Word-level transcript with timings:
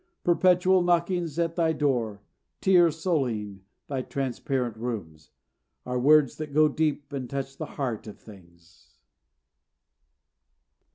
"Perpetual 0.23 0.81
knockings 0.81 1.37
at 1.37 1.55
Thy 1.55 1.73
door, 1.73 2.23
tears 2.59 2.97
sullying 2.97 3.61
Thy 3.87 4.01
transparent 4.01 4.75
rooms," 4.75 5.29
are 5.85 5.99
words 5.99 6.37
that 6.37 6.55
go 6.55 6.67
deep 6.67 7.13
and 7.13 7.29
touch 7.29 7.55
the 7.55 7.67
heart 7.77 8.07
of 8.07 8.17
things. 8.19 8.95